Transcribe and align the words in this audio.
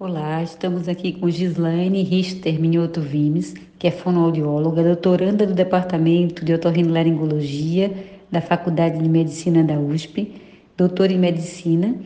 Olá, 0.00 0.44
estamos 0.44 0.88
aqui 0.88 1.12
com 1.12 1.28
Gislaine 1.28 2.04
Richter 2.04 2.60
Minhoto 2.60 3.00
Vimes, 3.00 3.52
que 3.76 3.88
é 3.88 3.90
fonoaudióloga, 3.90 4.80
doutoranda 4.80 5.44
do 5.44 5.52
Departamento 5.52 6.44
de 6.44 6.54
Otorrinolaringologia 6.54 7.92
da 8.30 8.40
Faculdade 8.40 8.96
de 8.96 9.08
Medicina 9.08 9.64
da 9.64 9.76
USP, 9.76 10.40
doutora 10.76 11.12
em 11.12 11.18
Medicina, 11.18 11.96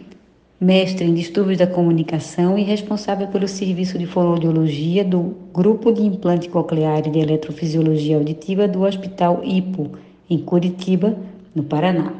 mestre 0.58 1.04
em 1.04 1.12
distúrbios 1.12 1.58
da 1.58 1.66
comunicação 1.66 2.56
e 2.56 2.62
responsável 2.62 3.28
pelo 3.28 3.46
serviço 3.46 3.98
de 3.98 4.06
fonoaudiologia 4.06 5.04
do 5.04 5.36
Grupo 5.52 5.92
de 5.92 6.00
Implante 6.00 6.48
Coclear 6.48 7.06
e 7.06 7.10
de 7.10 7.18
Eletrofisiologia 7.18 8.16
Auditiva 8.16 8.66
do 8.66 8.84
Hospital 8.84 9.42
IPO, 9.44 9.98
em 10.30 10.38
Curitiba, 10.38 11.14
no 11.54 11.62
Paraná. 11.62 12.14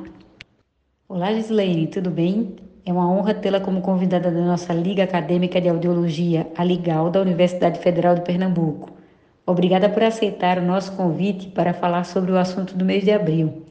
Olá, 1.09 1.33
Gislaine, 1.33 1.87
tudo 1.87 2.11
bem? 2.11 2.57
É 2.85 2.93
uma 2.93 3.09
honra 3.09 3.33
tê-la 3.33 3.61
como 3.61 3.81
convidada 3.81 4.29
da 4.29 4.41
nossa 4.41 4.75
Liga 4.75 5.05
Acadêmica 5.05 5.61
de 5.61 5.69
Audiologia, 5.69 6.51
a 6.57 6.65
Ligal, 6.65 7.11
da 7.11 7.21
Universidade 7.21 7.79
Federal 7.79 8.17
de 8.17 8.23
Pernambuco. 8.23 8.91
Obrigada 9.47 9.89
por 9.89 10.03
aceitar 10.03 10.59
o 10.59 10.67
nosso 10.67 10.97
convite 10.97 11.49
para 11.49 11.73
falar 11.73 12.03
sobre 12.05 12.33
o 12.33 12.39
assunto 12.39 12.77
do 12.77 12.85
mês 12.85 13.05
de 13.05 13.13
abril, 13.13 13.63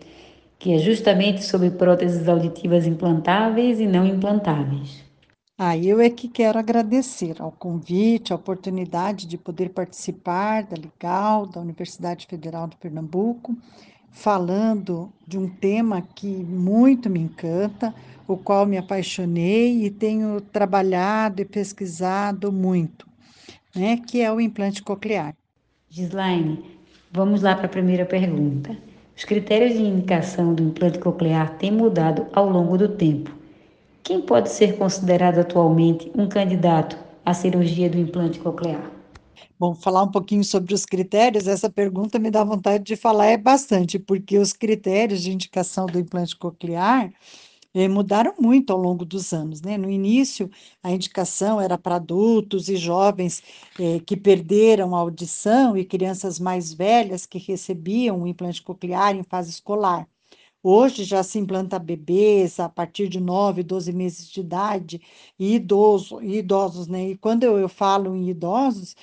que 0.58 0.74
é 0.74 0.78
justamente 0.78 1.44
sobre 1.44 1.72
próteses 1.72 2.30
auditivas 2.30 2.88
implantáveis 2.88 3.82
e 3.82 3.86
não 3.86 4.06
implantáveis. 4.06 5.04
Ah, 5.58 5.78
eu 5.78 6.00
é 6.00 6.10
que 6.10 6.28
quero 6.28 6.58
agradecer 6.58 7.36
ao 7.40 7.52
convite, 7.52 8.32
a 8.32 8.36
oportunidade 8.36 9.28
de 9.28 9.38
poder 9.38 9.70
participar 9.70 10.64
da 10.64 10.76
Ligal, 10.76 11.46
da 11.46 11.60
Universidade 11.60 12.26
Federal 12.28 12.66
de 12.68 12.78
Pernambuco, 12.78 13.56
falando 14.12 15.12
de 15.26 15.38
um 15.38 15.48
tema 15.48 16.02
que 16.02 16.28
muito 16.28 17.10
me 17.10 17.20
encanta, 17.20 17.94
o 18.28 18.38
qual 18.38 18.66
me 18.66 18.78
apaixonei 18.78 19.86
e 19.86 19.90
tenho 19.90 20.40
trabalhado 20.40 21.42
e 21.42 21.46
pesquisado 21.46 22.52
muito, 22.52 23.08
né, 23.76 23.98
que 23.98 24.22
é 24.22 24.32
o 24.32 24.40
implante 24.40 24.84
coclear. 24.84 25.34
Gislaine, 25.90 26.64
vamos 27.12 27.42
lá 27.42 27.56
para 27.56 27.66
a 27.66 27.70
primeira 27.70 28.06
pergunta. 28.06 28.78
Os 29.18 29.26
critérios 29.26 29.74
de 29.74 29.84
indicação 29.84 30.54
do 30.54 30.64
implante 30.64 31.00
coclear 31.00 31.58
têm 31.58 31.72
mudado 31.72 32.28
ao 32.34 32.50
longo 32.50 32.78
do 32.78 32.90
tempo. 32.90 33.32
Quem 34.04 34.22
pode 34.22 34.50
ser 34.50 34.78
considerado 34.78 35.40
atualmente 35.40 36.12
um 36.16 36.28
candidato 36.28 36.98
à 37.26 37.34
cirurgia 37.34 37.90
do 37.90 38.00
implante 38.00 38.40
coclear? 38.40 39.01
Bom, 39.60 39.76
falar 39.76 40.04
um 40.04 40.12
pouquinho 40.12 40.44
sobre 40.44 40.74
os 40.74 40.86
critérios, 40.86 41.48
essa 41.48 41.70
pergunta 41.70 42.18
me 42.20 42.32
dá 42.32 42.44
vontade 42.44 42.84
de 42.84 42.96
falar 42.96 43.28
é 43.28 43.38
bastante, 43.38 44.00
porque 44.00 44.38
os 44.38 44.54
critérios 44.54 45.22
de 45.22 45.32
indicação 45.32 45.86
do 45.86 46.00
implante 46.00 46.36
coclear 46.36 47.14
eh, 47.74 47.88
mudaram 47.88 48.36
muito 48.40 48.72
ao 48.72 48.80
longo 48.80 49.06
dos 49.06 49.34
anos. 49.34 49.62
Né? 49.62 49.78
No 49.78 49.90
início, 49.90 50.50
a 50.84 50.92
indicação 50.92 51.62
era 51.62 51.78
para 51.78 51.96
adultos 51.96 52.70
e 52.70 52.76
jovens 52.78 53.44
eh, 53.80 54.00
que 54.06 54.18
perderam 54.18 54.96
a 54.96 55.00
audição 55.00 55.78
e 55.78 55.86
crianças 55.86 56.40
mais 56.40 56.74
velhas 56.74 57.26
que 57.26 57.38
recebiam 57.40 58.22
o 58.24 58.28
implante 58.28 58.62
coclear 58.62 59.16
em 59.16 59.24
fase 59.24 59.52
escolar. 59.52 60.08
Hoje 60.64 61.04
já 61.04 61.24
se 61.24 61.40
implanta 61.40 61.80
bebês 61.80 62.60
a 62.60 62.70
partir 62.70 63.08
de 63.10 63.20
9, 63.20 63.64
12 63.64 63.92
meses 63.92 64.30
de 64.30 64.42
idade 64.42 65.02
e 65.40 65.56
idoso, 65.56 66.22
e 66.22 66.38
idosos, 66.38 66.88
né? 66.88 67.10
E 67.10 67.18
quando 67.18 67.44
eu, 67.44 67.58
eu 67.58 67.68
falo 67.70 68.16
em 68.16 68.30
idosos, 68.30 68.96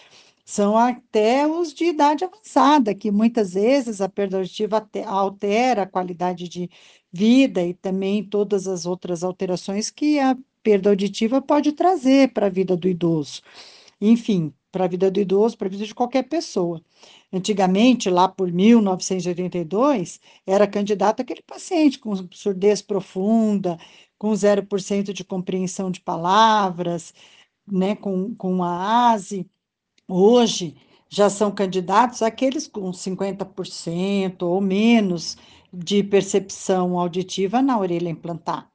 são 0.49 0.79
até 0.79 1.47
os 1.47 1.75
de 1.75 1.85
idade 1.85 2.25
avançada, 2.25 2.95
que 2.95 3.11
muitas 3.11 3.53
vezes 3.53 4.01
a 4.01 4.09
perda 4.09 4.39
auditiva 4.39 4.89
altera 5.07 5.83
a 5.83 5.87
qualidade 5.87 6.49
de 6.49 6.71
vida 7.13 7.63
e 7.63 7.75
também 7.75 8.25
todas 8.25 8.67
as 8.67 8.87
outras 8.87 9.23
alterações 9.23 9.91
que 9.91 10.19
a 10.19 10.35
perda 10.63 10.89
auditiva 10.89 11.43
pode 11.43 11.73
trazer 11.73 12.33
para 12.33 12.47
a 12.47 12.49
vida 12.51 12.75
do 12.79 12.89
idoso. 12.89 13.43
Enfim, 14.01 14.55
para 14.73 14.87
a 14.87 14.89
vida 14.89 15.11
do 15.11 15.21
idoso, 15.21 15.59
para 15.59 15.69
a 15.69 15.71
vida 15.71 15.85
de 15.85 15.95
qualquer 15.95 16.23
pessoa. 16.25 16.83
Antigamente, 17.31 18.09
lá 18.09 18.27
por 18.27 18.51
1982, 18.51 20.19
era 20.47 20.67
candidato 20.67 21.21
aquele 21.21 21.43
paciente 21.43 21.99
com 21.99 22.15
surdez 22.33 22.81
profunda, 22.81 23.79
com 24.17 24.33
0% 24.33 25.13
de 25.13 25.25
compreensão 25.25 25.91
de 25.91 26.01
palavras, 26.01 27.13
né, 27.71 27.95
com, 27.97 28.35
com 28.35 28.63
a 28.65 29.13
ASE. 29.13 29.47
Hoje, 30.09 30.75
já 31.09 31.29
são 31.29 31.51
candidatos 31.51 32.23
aqueles 32.23 32.67
com 32.67 32.91
50% 32.93 34.43
ou 34.43 34.61
menos 34.61 35.37
de 35.73 36.03
percepção 36.03 36.99
auditiva 36.99 37.61
na 37.61 37.79
orelha 37.79 38.09
implantar. 38.09 38.71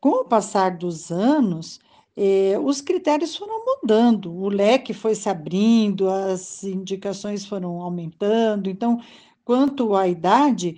Com 0.00 0.22
o 0.22 0.24
passar 0.24 0.76
dos 0.78 1.10
anos, 1.10 1.78
eh, 2.16 2.58
os 2.62 2.80
critérios 2.80 3.36
foram 3.36 3.62
mudando, 3.66 4.32
o 4.32 4.48
leque 4.48 4.94
foi 4.94 5.14
se 5.14 5.28
abrindo, 5.28 6.08
as 6.08 6.64
indicações 6.64 7.44
foram 7.44 7.82
aumentando. 7.82 8.70
Então, 8.70 8.98
quanto 9.44 9.94
à 9.94 10.08
idade, 10.08 10.76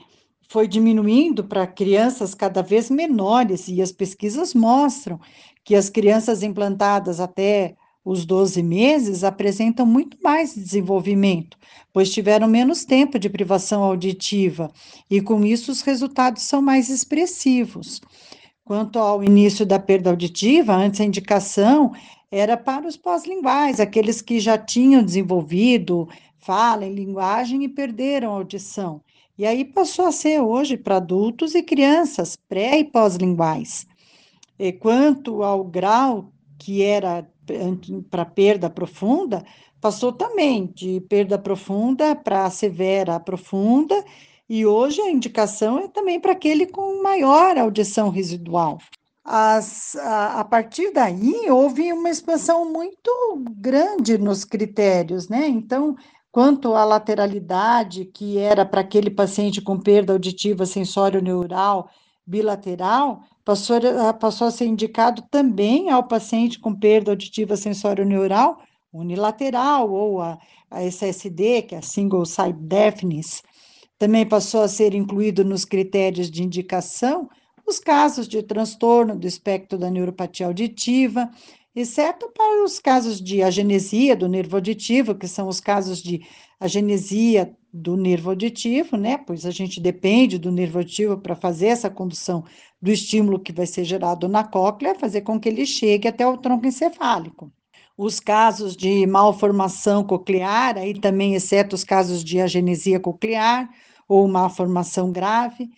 foi 0.49 0.67
diminuindo 0.67 1.45
para 1.45 1.67
crianças 1.67 2.35
cada 2.35 2.63
vez 2.63 2.91
menores, 2.91 3.69
e 3.69 3.81
as 3.83 3.93
pesquisas 3.93 4.55
mostram 4.55 5.21
que 5.65 5.75
as 5.77 5.89
crianças 5.91 6.43
implantadas 6.43 7.21
até 7.21 7.77
os 8.11 8.25
12 8.25 8.63
meses 8.63 9.23
apresentam 9.23 9.85
muito 9.85 10.17
mais 10.25 10.55
desenvolvimento, 10.55 11.59
pois 11.93 12.11
tiveram 12.11 12.49
menos 12.49 12.83
tempo 12.83 13.19
de 13.19 13.29
privação 13.29 13.83
auditiva 13.83 14.73
e, 15.11 15.21
com 15.21 15.45
isso, 15.45 15.71
os 15.71 15.83
resultados 15.83 16.45
são 16.45 16.63
mais 16.63 16.89
expressivos. 16.89 18.01
Quanto 18.65 18.99
ao 18.99 19.23
início 19.23 19.67
da 19.67 19.79
perda 19.79 20.09
auditiva, 20.09 20.75
antes 20.75 21.03
a 21.03 21.05
indicação 21.05 21.93
era 22.31 22.57
para 22.57 22.89
os 22.89 22.97
pós-linguais, 22.97 23.79
aqueles 23.79 24.23
que 24.23 24.41
já 24.41 24.57
tinham 24.57 25.03
desenvolvido 25.03 26.09
fala 26.39 26.87
em 26.87 26.95
linguagem 26.95 27.63
e 27.63 27.69
perderam 27.69 28.33
a 28.33 28.37
audição. 28.37 29.03
E 29.37 29.45
aí 29.45 29.67
passou 29.67 30.07
a 30.07 30.13
ser 30.13 30.41
hoje 30.41 30.79
para 30.79 30.97
adultos 30.97 31.55
e 31.55 31.63
crianças, 31.63 32.39
pré 32.49 32.79
e 32.79 32.85
pós-linguais. 32.85 33.87
E 34.59 34.73
quanto 34.73 35.43
ao 35.43 35.63
grau 35.63 36.33
que 36.59 36.83
era 36.83 37.27
para 38.11 38.25
perda 38.25 38.69
profunda, 38.69 39.45
passou 39.81 40.13
também 40.13 40.67
de 40.67 41.01
perda 41.03 41.39
profunda 41.39 42.15
para 42.15 42.51
severa 42.51 43.19
profunda, 43.21 44.05
e 44.49 44.67
hoje 44.67 45.01
a 45.01 45.11
indicação 45.11 45.79
é 45.79 45.89
também 45.89 46.19
para 46.19 46.33
aquele 46.33 46.67
com 46.67 47.03
maior 47.03 47.57
audição 47.59 48.09
residual. 48.09 48.79
As, 49.23 49.95
a, 49.97 50.41
a, 50.41 50.45
partir 50.45 50.91
daí, 50.91 51.51
houve 51.51 51.93
uma 51.93 52.09
expansão 52.09 52.65
muito 52.73 53.11
grande 53.51 54.17
nos 54.17 54.43
critérios, 54.43 55.29
né? 55.29 55.47
Então, 55.47 55.95
quanto 56.33 56.73
à 56.75 56.83
lateralidade, 56.83 58.07
que 58.07 58.39
era 58.39 58.65
para 58.65 58.81
aquele 58.81 59.11
paciente 59.11 59.61
com 59.61 59.79
perda 59.79 60.15
auditiva 60.15 60.65
sensório-neural 60.65 61.91
bilateral, 62.27 63.23
passou, 63.49 63.81
passou 64.21 64.47
a 64.47 64.51
ser 64.51 64.67
indicado 64.67 65.23
também 65.31 65.89
ao 65.89 66.07
paciente 66.07 66.59
com 66.59 66.75
perda 66.75 67.13
auditiva 67.13 67.57
sensório-neural 67.57 68.61
unilateral, 68.93 69.91
ou 69.91 70.21
a, 70.21 70.39
a 70.71 70.83
SSD, 70.83 71.63
que 71.63 71.75
é 71.75 71.79
a 71.79 71.83
Single 71.83 72.27
Side 72.27 72.59
Deafness. 72.61 73.43
Também 73.99 74.27
passou 74.27 74.61
a 74.61 74.69
ser 74.69 74.93
incluído 74.93 75.47
nos 75.47 75.65
critérios 75.65 76.31
de 76.31 76.43
indicação 76.43 77.27
os 77.67 77.79
casos 77.79 78.29
de 78.29 78.43
transtorno 78.43 79.17
do 79.17 79.27
espectro 79.27 79.79
da 79.79 79.91
neuropatia 79.91 80.47
auditiva, 80.47 81.31
exceto 81.75 82.31
para 82.35 82.65
os 82.65 82.79
casos 82.79 83.19
de 83.19 83.43
agenesia 83.43 84.15
do 84.15 84.29
nervo 84.29 84.57
auditivo, 84.57 85.15
que 85.15 85.27
são 85.27 85.49
os 85.49 85.59
casos 85.59 86.03
de 86.03 86.21
agenesia 86.61 87.55
do 87.73 87.97
nervo 87.97 88.31
auditivo, 88.31 88.97
né? 88.97 89.19
Pois 89.19 89.45
a 89.45 89.51
gente 89.51 89.81
depende 89.81 90.39
do 90.39 90.51
nervo 90.51 90.79
auditivo 90.79 91.19
para 91.19 91.37
fazer 91.37 91.67
essa 91.67 91.91
condução 91.91 92.45
do 92.81 92.91
estímulo 92.91 93.39
que 93.39 93.53
vai 93.53 93.67
ser 93.67 93.85
gerado 93.85 94.29
na 94.29 94.45
cóclea, 94.45 94.95
fazer 94.95 95.21
com 95.23 95.39
que 95.39 95.49
ele 95.49 95.67
chegue 95.67 96.09
até 96.09 96.27
o 96.27 96.39
tronco 96.39 96.67
encefálico. 96.67 97.53
Os 97.97 98.21
casos 98.21 98.77
de 98.77 99.07
malformação 99.07 100.05
coclear, 100.05 100.79
aí 100.79 100.99
também, 100.99 101.35
exceto 101.35 101.75
os 101.75 101.85
casos 101.85 102.23
de 102.23 102.41
agenesia 102.41 103.01
coclear 103.01 103.69
ou 104.09 104.27
malformação 104.29 105.13
grave, 105.13 105.69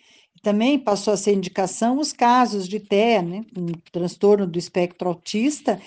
também 0.41 0.79
passou 0.79 1.13
a 1.13 1.17
ser 1.17 1.33
indicação 1.33 1.99
os 1.99 2.13
casos 2.13 2.67
de 2.67 2.79
TEA, 2.79 3.21
né, 3.21 3.45
um 3.55 3.71
transtorno 3.91 4.47
do 4.47 4.57
espectro 4.57 5.07
autista, 5.07 5.79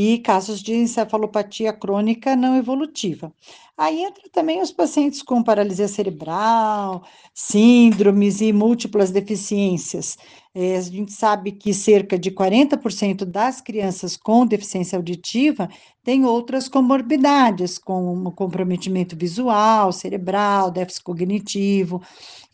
e 0.00 0.16
casos 0.18 0.62
de 0.62 0.72
encefalopatia 0.72 1.72
crônica 1.72 2.36
não 2.36 2.54
evolutiva. 2.54 3.32
Aí 3.76 4.04
entra 4.04 4.22
também 4.32 4.62
os 4.62 4.70
pacientes 4.70 5.22
com 5.22 5.42
paralisia 5.42 5.88
cerebral, 5.88 7.02
síndromes 7.34 8.40
e 8.40 8.52
múltiplas 8.52 9.10
deficiências. 9.10 10.16
É, 10.54 10.76
a 10.76 10.80
gente 10.82 11.12
sabe 11.12 11.50
que 11.50 11.74
cerca 11.74 12.16
de 12.16 12.30
40% 12.30 13.24
das 13.24 13.60
crianças 13.60 14.16
com 14.16 14.46
deficiência 14.46 14.96
auditiva 14.96 15.68
têm 16.04 16.24
outras 16.24 16.68
comorbidades, 16.68 17.76
como 17.76 18.30
comprometimento 18.30 19.16
visual, 19.16 19.90
cerebral, 19.90 20.70
déficit 20.70 21.02
cognitivo 21.02 22.00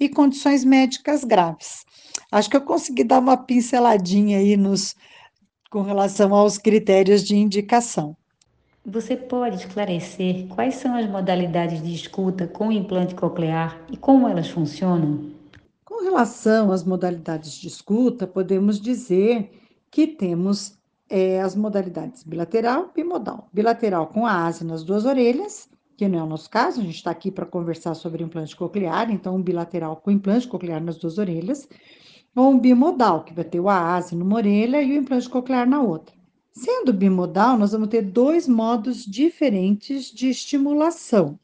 e 0.01 0.09
condições 0.09 0.65
médicas 0.65 1.25
graves. 1.25 1.85
Acho 2.33 2.49
que 2.49 2.57
eu 2.57 2.63
consegui 2.63 3.05
dar 3.05 3.19
uma 3.19 3.37
pinceladinha 3.37 4.39
aí 4.39 4.57
nos 4.57 4.97
com 5.75 5.83
relação 5.83 6.33
aos 6.33 6.57
critérios 6.57 7.25
de 7.25 7.35
indicação. 7.35 8.17
Você 8.87 9.17
pode 9.17 9.57
esclarecer 9.57 10.47
quais 10.47 10.77
são 10.77 10.95
as 10.95 11.11
modalidades 11.11 11.83
de 11.83 11.93
escuta 11.93 12.47
com 12.47 12.71
implante 12.71 13.13
coclear 13.13 13.85
e 13.91 13.97
como 13.97 14.29
elas 14.29 14.49
funcionam? 14.49 15.33
Com 15.85 16.05
relação 16.05 16.71
às 16.71 16.85
modalidades 16.85 17.55
de 17.55 17.67
escuta, 17.67 18.25
podemos 18.25 18.81
dizer 18.81 19.51
que 19.91 20.07
temos 20.07 20.79
é, 21.11 21.41
as 21.41 21.57
modalidades 21.57 22.23
bilateral 22.23 22.93
e 22.93 23.03
bimodal. 23.03 23.49
Bilateral 23.53 24.07
com 24.07 24.25
a 24.25 24.47
ase 24.47 24.65
nas 24.65 24.85
duas 24.85 25.05
orelhas, 25.05 25.69
que 25.97 26.07
não 26.07 26.21
é 26.21 26.23
o 26.23 26.27
nosso 26.27 26.49
caso, 26.49 26.81
a 26.81 26.85
gente 26.85 26.95
está 26.95 27.11
aqui 27.11 27.33
para 27.33 27.47
conversar 27.47 27.95
sobre 27.95 28.23
implante 28.23 28.55
coclear, 28.55 29.11
então 29.11 29.43
bilateral 29.43 29.97
com 29.97 30.13
implante 30.13 30.47
coclear 30.47 30.81
nas 30.81 30.99
duas 30.99 31.19
orelhas, 31.19 31.69
ou 32.35 32.51
um 32.51 32.59
bimodal, 32.59 33.25
que 33.25 33.33
vai 33.33 33.45
ter 33.45 33.61
o 33.61 33.69
ase 33.69 34.17
numa 34.17 34.37
orelha 34.37 34.83
e 34.83 34.93
o 34.93 34.97
implante 34.97 35.29
coclear 35.29 35.69
na 35.69 35.81
outra. 35.81 36.15
Sendo 36.53 36.93
bimodal, 36.93 37.59
nós 37.59 37.73
vamos 37.73 37.89
ter 37.89 38.03
dois 38.03 38.47
modos 38.47 39.05
diferentes 39.05 40.11
de 40.11 40.29
estimulação. 40.29 41.39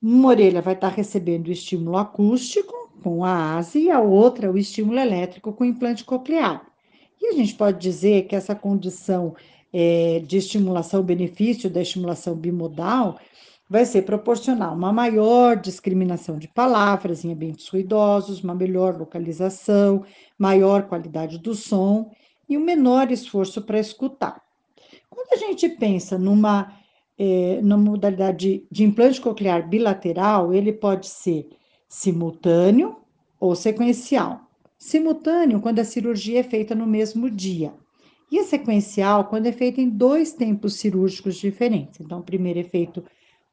Uma 0.00 0.28
orelha 0.28 0.62
vai 0.62 0.74
estar 0.74 0.88
recebendo 0.88 1.48
o 1.48 1.52
estímulo 1.52 1.96
acústico, 1.96 2.72
com 3.02 3.24
a 3.24 3.56
ase, 3.56 3.84
e 3.84 3.90
a 3.90 4.00
outra 4.00 4.50
o 4.50 4.58
estímulo 4.58 4.98
elétrico 4.98 5.52
com 5.52 5.64
implante 5.64 6.04
coclear. 6.04 6.66
E 7.20 7.28
a 7.28 7.32
gente 7.32 7.54
pode 7.54 7.78
dizer 7.78 8.26
que 8.26 8.36
essa 8.36 8.54
condição 8.54 9.34
é, 9.72 10.22
de 10.26 10.38
estimulação, 10.38 11.02
benefício 11.02 11.68
da 11.68 11.82
estimulação 11.82 12.34
bimodal, 12.34 13.18
vai 13.68 13.84
ser 13.84 14.02
proporcional 14.02 14.74
uma 14.74 14.92
maior 14.92 15.56
discriminação 15.56 16.38
de 16.38 16.48
palavras 16.48 17.24
em 17.24 17.32
ambientes 17.32 17.68
ruidosos, 17.68 18.42
uma 18.42 18.54
melhor 18.54 18.96
localização, 18.96 20.04
maior 20.38 20.84
qualidade 20.88 21.38
do 21.38 21.54
som 21.54 22.10
e 22.48 22.56
um 22.56 22.64
menor 22.64 23.12
esforço 23.12 23.60
para 23.60 23.78
escutar. 23.78 24.40
Quando 25.10 25.32
a 25.32 25.36
gente 25.36 25.68
pensa 25.68 26.18
numa, 26.18 26.72
é, 27.18 27.60
numa 27.60 27.76
modalidade 27.76 28.66
de 28.70 28.84
implante 28.84 29.20
coclear 29.20 29.68
bilateral, 29.68 30.54
ele 30.54 30.72
pode 30.72 31.06
ser 31.06 31.46
simultâneo 31.86 32.96
ou 33.38 33.54
sequencial. 33.54 34.40
Simultâneo, 34.78 35.60
quando 35.60 35.80
a 35.80 35.84
cirurgia 35.84 36.40
é 36.40 36.42
feita 36.42 36.74
no 36.74 36.86
mesmo 36.86 37.28
dia. 37.28 37.74
E 38.30 38.38
a 38.38 38.44
sequencial, 38.44 39.24
quando 39.24 39.46
é 39.46 39.52
feita 39.52 39.80
em 39.80 39.88
dois 39.88 40.32
tempos 40.32 40.74
cirúrgicos 40.74 41.36
diferentes. 41.36 42.00
Então, 42.00 42.22
primeiro 42.22 42.60
é 42.60 42.64
feito 42.64 43.02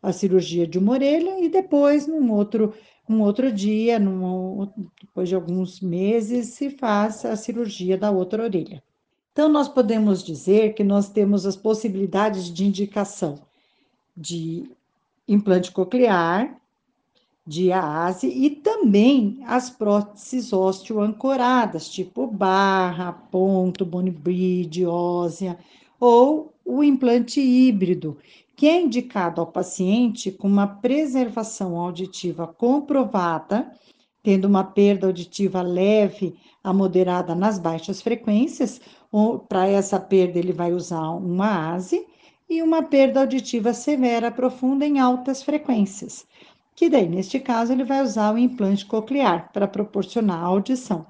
a 0.06 0.14
cirurgia 0.14 0.68
de 0.68 0.78
uma 0.78 0.92
orelha 0.92 1.44
e 1.44 1.50
depois, 1.50 2.06
num 2.06 2.32
outro, 2.32 2.74
um 3.10 3.22
outro 3.22 3.52
dia, 3.52 3.98
num, 3.98 4.70
depois 5.02 5.28
de 5.28 5.34
alguns 5.34 5.82
meses, 5.82 6.50
se 6.50 6.70
faz 6.70 7.26
a 7.26 7.36
cirurgia 7.36 7.98
da 7.98 8.12
outra 8.12 8.44
orelha. 8.44 8.84
Então, 9.32 9.50
nós 9.50 9.68
podemos 9.68 10.24
dizer 10.24 10.76
que 10.76 10.84
nós 10.84 11.10
temos 11.10 11.46
as 11.46 11.56
possibilidades 11.56 12.54
de 12.54 12.66
indicação 12.66 13.40
de 14.16 14.70
implante 15.28 15.72
coclear, 15.72 16.56
de 17.46 17.72
AASE 17.72 18.28
e 18.28 18.50
também 18.50 19.40
as 19.46 19.70
próteses 19.70 20.54
osteoancoradas, 20.54 21.90
tipo 21.90 22.28
barra, 22.28 23.12
ponto, 23.12 23.84
bone 23.86 24.12
bridge, 24.12 24.86
óssea, 24.86 25.58
ou 26.00 26.54
o 26.64 26.84
implante 26.84 27.40
híbrido, 27.42 28.18
que 28.56 28.68
é 28.68 28.82
indicado 28.82 29.42
ao 29.42 29.48
paciente 29.48 30.32
com 30.32 30.48
uma 30.48 30.68
preservação 30.68 31.78
auditiva 31.78 32.48
comprovada, 32.48 33.72
tendo 34.24 34.46
uma 34.46 34.64
perda 34.64 35.08
auditiva 35.08 35.62
leve 35.62 36.36
a 36.64 36.74
moderada 36.74 37.36
nas 37.36 37.60
baixas 37.60 38.02
frequências, 38.02 38.82
para 39.48 39.68
essa 39.68 40.00
perda 40.00 40.40
ele 40.40 40.54
vai 40.54 40.74
usar 40.74 41.10
uma 41.10 41.74
ASE, 41.74 42.06
e 42.48 42.62
uma 42.62 42.84
perda 42.84 43.22
auditiva 43.22 43.74
severa 43.74 44.30
profunda 44.30 44.86
em 44.86 45.00
altas 45.00 45.42
frequências 45.42 46.28
que 46.76 46.90
daí, 46.90 47.08
neste 47.08 47.40
caso, 47.40 47.72
ele 47.72 47.86
vai 47.86 48.04
usar 48.04 48.34
o 48.34 48.38
implante 48.38 48.86
coclear 48.86 49.50
para 49.54 49.68
proporcionar 49.68 50.44
a 50.44 50.46
audição. 50.48 51.06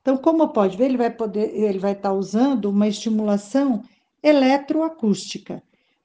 Então, 0.00 0.16
como 0.16 0.48
pode 0.48 0.76
ver, 0.76 0.86
ele 0.86 0.96
vai 0.96 1.10
poder, 1.10 1.54
ele 1.54 1.78
vai 1.78 1.92
estar 1.92 2.08
tá 2.08 2.14
usando 2.14 2.64
uma 2.66 2.88
estimulação 2.88 3.82
eletroacústica, 4.22 5.62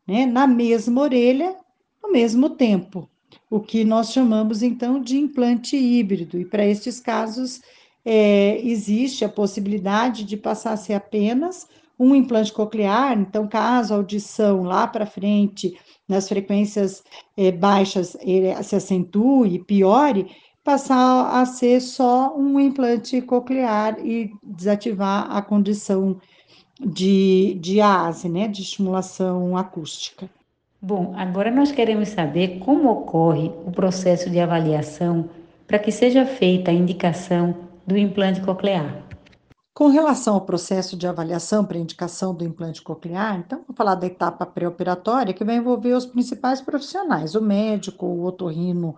né, 0.07 0.25
na 0.25 0.45
mesma 0.47 1.01
orelha, 1.01 1.55
ao 2.03 2.11
mesmo 2.11 2.50
tempo, 2.50 3.09
o 3.50 3.59
que 3.59 3.83
nós 3.83 4.11
chamamos 4.11 4.61
então 4.61 5.00
de 5.00 5.17
implante 5.17 5.75
híbrido. 5.75 6.39
E 6.39 6.45
para 6.45 6.65
estes 6.65 7.00
casos, 7.00 7.61
é, 8.05 8.59
existe 8.65 9.23
a 9.23 9.29
possibilidade 9.29 10.23
de 10.23 10.35
passar 10.35 10.73
a 10.73 10.77
ser 10.77 10.94
apenas 10.94 11.67
um 11.97 12.13
implante 12.15 12.51
coclear, 12.51 13.17
então, 13.17 13.47
caso 13.47 13.94
a 13.94 13.97
audição 13.97 14.63
lá 14.63 14.88
para 14.88 15.05
frente 15.05 15.77
nas 16.07 16.27
frequências 16.27 17.03
é, 17.38 17.51
baixas 17.51 18.17
se 18.63 18.75
acentue, 18.75 19.63
piore, 19.63 20.27
passar 20.63 21.39
a 21.39 21.45
ser 21.45 21.81
só 21.81 22.35
um 22.35 22.59
implante 22.59 23.21
coclear 23.21 23.97
e 24.05 24.31
desativar 24.41 25.29
a 25.29 25.41
condição 25.41 26.19
de, 26.85 27.57
de 27.62 27.81
ASE, 27.81 28.30
né, 28.30 28.47
de 28.47 28.62
estimulação 28.62 29.57
acústica. 29.57 30.30
Bom, 30.81 31.13
agora 31.15 31.50
nós 31.50 31.71
queremos 31.71 32.09
saber 32.09 32.59
como 32.59 32.91
ocorre 32.91 33.51
o 33.65 33.71
processo 33.71 34.30
de 34.30 34.39
avaliação 34.39 35.30
para 35.65 35.80
que 35.80 35.91
seja 35.91 36.25
feita 36.25 36.71
a 36.71 36.74
indicação 36.74 37.56
do 37.88 37.97
implante 37.97 38.41
coclear. 38.41 39.01
Com 39.74 39.88
relação 39.88 40.35
ao 40.35 40.41
processo 40.41 40.95
de 40.95 41.07
avaliação 41.07 41.65
para 41.65 41.80
indicação 41.80 42.33
do 42.35 42.44
implante 42.45 42.81
coclear, 42.81 43.39
então 43.39 43.63
vou 43.68 43.75
falar 43.75 43.95
da 43.95 44.06
etapa 44.06 44.45
pré-operatória, 44.45 45.33
que 45.33 45.44
vai 45.44 45.56
envolver 45.56 45.94
os 45.94 46.06
principais 46.06 46.62
profissionais: 46.62 47.33
o 47.33 47.41
médico, 47.41 48.06
o 48.06 48.24
otorrino 48.24 48.95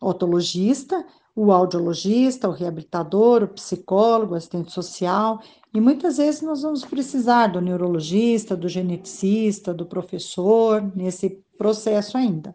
otologista, 0.00 1.04
o 1.36 1.50
audiologista, 1.50 2.48
o 2.48 2.52
reabilitador, 2.52 3.42
o 3.42 3.48
psicólogo, 3.48 4.34
o 4.34 4.36
assistente 4.36 4.72
social, 4.72 5.40
e 5.72 5.80
muitas 5.80 6.18
vezes 6.18 6.42
nós 6.42 6.62
vamos 6.62 6.84
precisar 6.84 7.48
do 7.48 7.60
neurologista, 7.60 8.56
do 8.56 8.68
geneticista, 8.68 9.74
do 9.74 9.84
professor, 9.84 10.80
nesse 10.94 11.42
processo 11.58 12.16
ainda. 12.16 12.54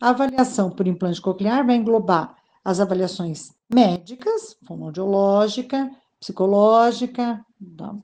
A 0.00 0.10
avaliação 0.10 0.70
por 0.70 0.86
implante 0.86 1.20
coclear 1.20 1.66
vai 1.66 1.76
englobar 1.76 2.36
as 2.62 2.80
avaliações 2.80 3.52
médicas, 3.72 4.56
fonoaudiológica, 4.66 5.90
psicológica, 6.18 7.44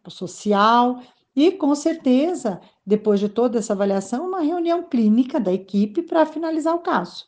social, 0.08 1.00
e 1.34 1.52
com 1.52 1.74
certeza, 1.74 2.62
depois 2.86 3.20
de 3.20 3.28
toda 3.28 3.58
essa 3.58 3.74
avaliação, 3.74 4.26
uma 4.26 4.40
reunião 4.40 4.82
clínica 4.82 5.38
da 5.38 5.52
equipe 5.52 6.00
para 6.00 6.24
finalizar 6.24 6.74
o 6.74 6.78
caso. 6.78 7.26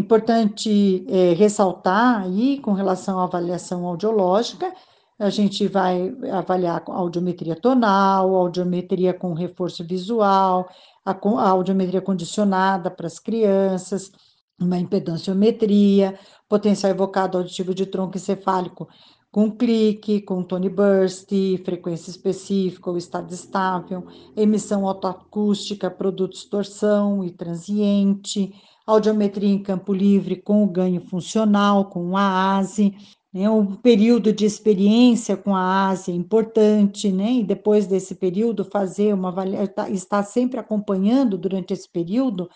Importante 0.00 1.04
é, 1.08 1.34
ressaltar 1.34 2.22
aí, 2.22 2.58
com 2.58 2.72
relação 2.72 3.20
à 3.20 3.24
avaliação 3.24 3.84
audiológica, 3.84 4.72
a 5.18 5.28
gente 5.28 5.68
vai 5.68 6.10
avaliar 6.32 6.82
a 6.88 6.94
audiometria 6.94 7.54
tonal, 7.54 8.34
audiometria 8.34 9.12
com 9.12 9.34
reforço 9.34 9.84
visual, 9.84 10.70
a, 11.04 11.10
a 11.10 11.48
audiometria 11.50 12.00
condicionada 12.00 12.90
para 12.90 13.06
as 13.06 13.18
crianças, 13.18 14.10
uma 14.58 14.78
impedanciometria, 14.78 16.18
potencial 16.48 16.90
evocado 16.90 17.36
auditivo 17.36 17.74
de 17.74 17.84
tronco 17.84 18.16
encefálico 18.16 18.88
com 19.30 19.50
clique, 19.50 20.20
com 20.20 20.42
tone 20.42 20.68
burst, 20.68 21.30
frequência 21.64 22.10
específica 22.10 22.90
ou 22.90 22.96
estado 22.96 23.32
estável, 23.32 24.06
emissão 24.36 24.86
autoacústica, 24.86 25.90
produtos 25.90 26.44
torção 26.44 27.24
e 27.24 27.30
transiente, 27.30 28.52
audiometria 28.86 29.48
em 29.48 29.62
campo 29.62 29.92
livre 29.92 30.36
com 30.36 30.64
o 30.64 30.66
ganho 30.66 31.00
funcional, 31.00 31.86
com 31.86 32.16
a 32.16 32.58
ASE, 32.58 32.94
né, 33.32 33.48
um 33.48 33.76
período 33.76 34.32
de 34.32 34.44
experiência 34.44 35.36
com 35.36 35.54
a 35.54 35.88
ASE 35.90 36.10
é 36.10 36.14
importante, 36.14 37.12
né, 37.12 37.34
e 37.34 37.44
depois 37.44 37.86
desse 37.86 38.16
período 38.16 38.64
fazer 38.64 39.14
uma 39.14 39.28
avaliação, 39.28 39.86
estar 39.88 40.24
sempre 40.24 40.58
acompanhando 40.58 41.38
durante 41.38 41.72
esse 41.72 41.88
período 41.88 42.50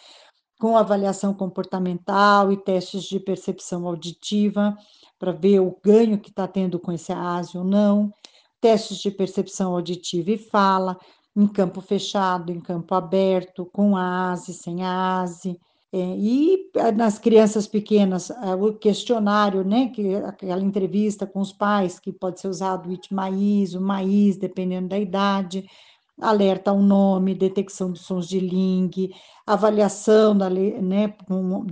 com 0.65 0.79
avaliação 0.79 1.35
comportamental 1.35 2.51
e 2.51 2.57
testes 2.57 3.03
de 3.05 3.21
percepção 3.21 3.87
auditiva, 3.87 4.75
para 5.19 5.31
ver 5.31 5.61
o 5.61 5.77
ganho 5.85 6.17
que 6.19 6.31
está 6.31 6.49
tendo 6.49 6.79
com 6.79 6.91
esse 6.91 7.13
ASE 7.13 7.59
ou 7.59 7.65
não, 7.65 8.11
testes 8.63 8.97
de 8.97 9.11
percepção 9.11 9.75
auditiva 9.75 10.31
e 10.31 10.39
fala, 10.39 10.97
em 11.37 11.47
campo 11.47 11.83
fechado, 11.83 12.51
em 12.51 12.61
campo 12.61 12.95
aberto, 12.95 13.67
com 13.67 13.95
ASE, 13.95 14.55
sem 14.55 14.83
ASE. 14.83 15.61
É, 15.93 15.99
e 15.99 16.71
nas 16.97 17.19
crianças 17.19 17.67
pequenas, 17.67 18.31
eh, 18.31 18.55
o 18.55 18.73
questionário, 18.73 19.63
né, 19.65 19.91
que, 19.91 20.15
aquela 20.15 20.63
entrevista 20.63 21.27
com 21.27 21.41
os 21.41 21.53
pais, 21.53 22.01
que 22.01 22.11
pode 22.11 22.41
ser 22.41 22.49
usado 22.49 22.89
o 22.89 22.93
ITMAIS, 22.93 23.75
o 23.75 23.83
MAIS, 23.83 24.39
dependendo 24.39 24.89
da 24.89 24.99
idade, 24.99 25.69
alerta 26.21 26.71
ao 26.71 26.81
nome, 26.81 27.35
detecção 27.35 27.93
de 27.93 27.99
sons 27.99 28.29
de 28.29 28.41
ling, 28.41 28.91
avaliação 29.47 30.37
da, 30.37 30.49
né, 30.51 31.15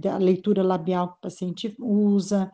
da 0.01 0.17
leitura 0.19 0.63
labial 0.63 1.09
que 1.09 1.15
o 1.19 1.21
paciente 1.23 1.77
usa, 1.79 2.53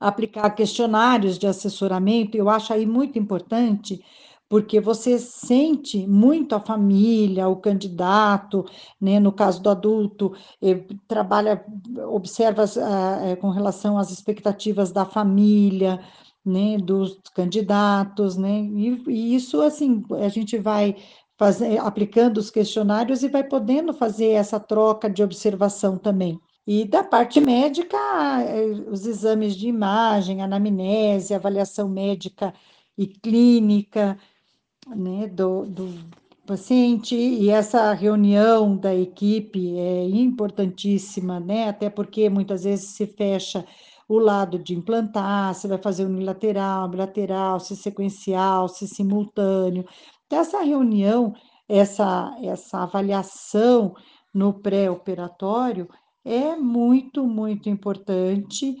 aplicar 0.00 0.50
questionários 0.50 1.38
de 1.38 1.46
assessoramento, 1.46 2.36
eu 2.36 2.50
acho 2.50 2.72
aí 2.72 2.84
muito 2.86 3.18
importante, 3.18 4.04
porque 4.48 4.80
você 4.80 5.18
sente 5.18 6.06
muito 6.06 6.54
a 6.54 6.60
família, 6.60 7.48
o 7.48 7.56
candidato, 7.56 8.66
né, 9.00 9.18
no 9.18 9.32
caso 9.32 9.62
do 9.62 9.70
adulto, 9.70 10.34
eh, 10.60 10.84
trabalha, 11.08 11.64
observa 12.08 12.64
eh, 13.22 13.36
com 13.36 13.48
relação 13.50 13.96
às 13.96 14.10
expectativas 14.10 14.92
da 14.92 15.06
família, 15.06 16.00
né, 16.44 16.76
dos 16.76 17.18
candidatos, 17.34 18.36
né, 18.36 18.60
e, 18.60 19.02
e 19.08 19.34
isso, 19.34 19.60
assim, 19.62 20.02
a 20.22 20.28
gente 20.28 20.58
vai 20.58 20.96
aplicando 21.82 22.38
os 22.38 22.50
questionários 22.50 23.22
e 23.22 23.28
vai 23.28 23.44
podendo 23.44 23.92
fazer 23.92 24.30
essa 24.30 24.60
troca 24.60 25.08
de 25.10 25.22
observação 25.22 25.98
também. 25.98 26.40
E 26.66 26.84
da 26.84 27.02
parte 27.02 27.40
médica, 27.40 27.96
eh, 28.46 28.66
os 28.90 29.06
exames 29.06 29.56
de 29.56 29.66
imagem, 29.68 30.42
anamnese, 30.42 31.34
avaliação 31.34 31.88
médica 31.88 32.54
e 32.96 33.06
clínica, 33.06 34.16
né, 34.88 35.26
do, 35.28 35.64
do 35.66 35.88
paciente, 36.46 37.14
e 37.16 37.50
essa 37.50 37.92
reunião 37.92 38.76
da 38.76 38.94
equipe 38.94 39.78
é 39.78 40.04
importantíssima, 40.08 41.40
né, 41.40 41.68
até 41.68 41.90
porque 41.90 42.28
muitas 42.28 42.64
vezes 42.64 42.90
se 42.90 43.06
fecha 43.06 43.64
o 44.08 44.18
lado 44.18 44.58
de 44.58 44.74
implantar, 44.74 45.54
se 45.54 45.66
vai 45.68 45.78
fazer 45.78 46.04
unilateral, 46.04 46.88
bilateral, 46.88 47.60
se 47.60 47.74
sequencial, 47.76 48.68
se 48.68 48.86
simultâneo. 48.86 49.84
Essa 50.32 50.62
reunião, 50.62 51.34
essa, 51.68 52.34
essa 52.42 52.82
avaliação 52.82 53.94
no 54.32 54.54
pré-operatório 54.54 55.88
é 56.24 56.56
muito, 56.56 57.26
muito 57.26 57.68
importante 57.68 58.76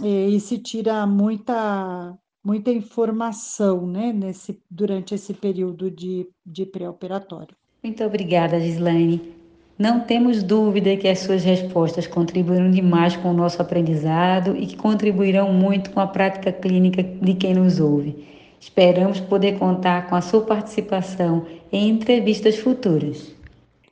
e, 0.00 0.36
e 0.36 0.40
se 0.40 0.58
tira 0.58 1.06
muita, 1.06 2.16
muita 2.44 2.70
informação 2.70 3.86
né, 3.86 4.12
nesse, 4.12 4.62
durante 4.70 5.14
esse 5.14 5.34
período 5.34 5.90
de, 5.90 6.28
de 6.46 6.64
pré-operatório. 6.64 7.56
Muito 7.82 8.04
obrigada, 8.04 8.60
Gislaine. 8.60 9.34
Não 9.76 10.00
temos 10.00 10.42
dúvida 10.42 10.96
que 10.96 11.08
as 11.08 11.18
suas 11.18 11.42
respostas 11.42 12.06
contribuíram 12.06 12.70
demais 12.70 13.16
com 13.16 13.30
o 13.30 13.34
nosso 13.34 13.60
aprendizado 13.60 14.56
e 14.56 14.66
que 14.66 14.76
contribuirão 14.76 15.52
muito 15.52 15.90
com 15.90 15.98
a 15.98 16.06
prática 16.06 16.52
clínica 16.52 17.02
de 17.02 17.34
quem 17.34 17.54
nos 17.54 17.80
ouve. 17.80 18.41
Esperamos 18.62 19.18
poder 19.18 19.58
contar 19.58 20.08
com 20.08 20.14
a 20.14 20.20
sua 20.20 20.46
participação 20.46 21.44
em 21.72 21.88
entrevistas 21.88 22.56
futuras. 22.56 23.34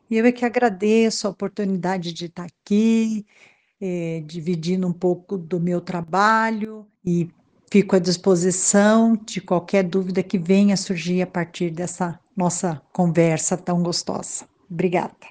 E 0.08 0.16
eu 0.16 0.24
é 0.24 0.30
que 0.30 0.44
agradeço 0.44 1.26
a 1.26 1.30
oportunidade 1.30 2.12
de 2.12 2.26
estar 2.26 2.46
aqui, 2.46 3.26
é, 3.80 4.22
dividindo 4.24 4.86
um 4.86 4.92
pouco 4.92 5.36
do 5.36 5.58
meu 5.58 5.80
trabalho 5.80 6.86
e 7.04 7.28
fico 7.68 7.96
à 7.96 7.98
disposição 7.98 9.16
de 9.26 9.40
qualquer 9.40 9.82
dúvida 9.82 10.22
que 10.22 10.38
venha 10.38 10.76
surgir 10.76 11.20
a 11.20 11.26
partir 11.26 11.70
dessa 11.70 12.20
nossa 12.36 12.80
conversa 12.92 13.56
tão 13.56 13.82
gostosa. 13.82 14.44
Obrigada. 14.70 15.26